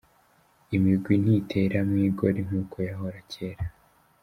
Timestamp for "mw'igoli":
1.89-2.39